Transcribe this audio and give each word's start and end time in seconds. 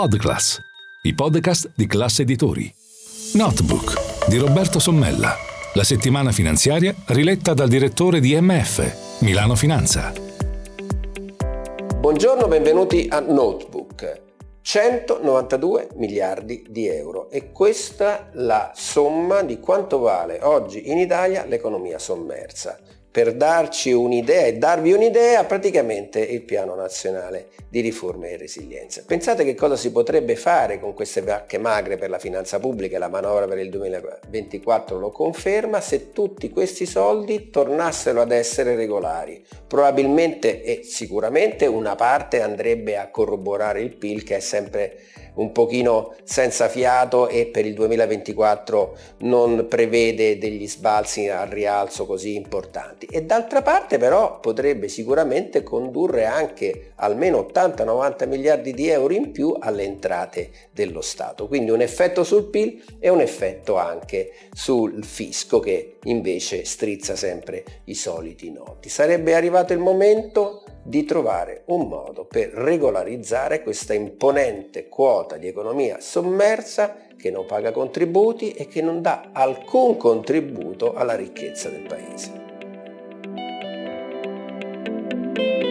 Podclass, 0.00 0.60
i 1.02 1.12
podcast 1.12 1.72
di 1.74 1.88
classe 1.88 2.22
editori. 2.22 2.72
Notebook 3.34 4.28
di 4.28 4.36
Roberto 4.36 4.78
Sommella. 4.78 5.34
La 5.74 5.82
settimana 5.82 6.30
finanziaria 6.30 6.94
riletta 7.06 7.52
dal 7.52 7.66
direttore 7.66 8.20
di 8.20 8.40
MF, 8.40 9.22
Milano 9.22 9.56
Finanza. 9.56 10.12
Buongiorno, 11.98 12.46
benvenuti 12.46 13.08
a 13.10 13.18
Notebook. 13.18 14.22
192 14.60 15.88
miliardi 15.96 16.64
di 16.68 16.86
euro 16.86 17.28
e 17.28 17.50
questa 17.50 18.28
la 18.34 18.70
somma 18.76 19.42
di 19.42 19.58
quanto 19.58 19.98
vale 19.98 20.38
oggi 20.42 20.90
in 20.90 20.98
Italia 20.98 21.44
l'economia 21.44 21.98
sommersa 21.98 22.78
per 23.10 23.34
darci 23.34 23.90
un'idea 23.92 24.46
e 24.46 24.58
darvi 24.58 24.92
un'idea 24.92 25.44
praticamente 25.44 26.20
il 26.20 26.42
piano 26.42 26.74
nazionale 26.74 27.48
di 27.68 27.80
riforme 27.80 28.30
e 28.30 28.36
resilienza. 28.36 29.02
Pensate 29.06 29.44
che 29.44 29.54
cosa 29.54 29.76
si 29.76 29.90
potrebbe 29.92 30.36
fare 30.36 30.78
con 30.78 30.94
queste 30.94 31.22
vacche 31.22 31.58
magre 31.58 31.96
per 31.96 32.10
la 32.10 32.18
finanza 32.18 32.58
pubblica 32.58 32.96
e 32.96 32.98
la 32.98 33.08
manovra 33.08 33.46
per 33.46 33.58
il 33.58 33.70
2024 33.70 34.98
lo 34.98 35.10
conferma 35.10 35.80
se 35.80 36.12
tutti 36.12 36.50
questi 36.50 36.86
soldi 36.86 37.50
tornassero 37.50 38.20
ad 38.20 38.32
essere 38.32 38.74
regolari. 38.74 39.44
Probabilmente 39.66 40.62
e 40.62 40.82
sicuramente 40.84 41.66
una 41.66 41.94
parte 41.94 42.40
andrebbe 42.40 42.96
a 42.96 43.10
corroborare 43.10 43.80
il 43.80 43.96
PIL 43.96 44.22
che 44.22 44.36
è 44.36 44.40
sempre 44.40 44.98
un 45.34 45.52
pochino 45.52 46.14
senza 46.24 46.68
fiato 46.68 47.28
e 47.28 47.46
per 47.46 47.64
il 47.64 47.74
2024 47.74 48.96
non 49.18 49.66
prevede 49.68 50.36
degli 50.36 50.66
sbalzi 50.66 51.28
al 51.28 51.48
rialzo 51.48 52.06
così 52.06 52.34
importanti 52.34 52.97
e 53.06 53.22
d'altra 53.22 53.62
parte 53.62 53.98
però 53.98 54.40
potrebbe 54.40 54.88
sicuramente 54.88 55.62
condurre 55.62 56.24
anche 56.24 56.92
almeno 56.96 57.46
80-90 57.52 58.28
miliardi 58.28 58.72
di 58.72 58.88
euro 58.88 59.12
in 59.12 59.30
più 59.30 59.54
alle 59.58 59.84
entrate 59.84 60.50
dello 60.72 61.00
Stato. 61.00 61.46
Quindi 61.46 61.70
un 61.70 61.80
effetto 61.80 62.24
sul 62.24 62.44
PIL 62.44 62.82
e 62.98 63.08
un 63.08 63.20
effetto 63.20 63.76
anche 63.76 64.32
sul 64.52 65.04
fisco 65.04 65.60
che 65.60 65.98
invece 66.04 66.64
strizza 66.64 67.16
sempre 67.16 67.64
i 67.84 67.94
soliti 67.94 68.50
noti. 68.50 68.88
Sarebbe 68.88 69.34
arrivato 69.34 69.72
il 69.72 69.78
momento 69.78 70.62
di 70.82 71.04
trovare 71.04 71.64
un 71.66 71.86
modo 71.86 72.24
per 72.24 72.48
regolarizzare 72.48 73.62
questa 73.62 73.92
imponente 73.92 74.88
quota 74.88 75.36
di 75.36 75.46
economia 75.46 76.00
sommersa 76.00 76.96
che 77.18 77.30
non 77.30 77.44
paga 77.44 77.72
contributi 77.72 78.52
e 78.52 78.68
che 78.68 78.80
non 78.80 79.02
dà 79.02 79.30
alcun 79.32 79.98
contributo 79.98 80.94
alla 80.94 81.14
ricchezza 81.14 81.68
del 81.68 81.82
paese. 81.82 82.47
thank 85.38 85.62
you 85.62 85.67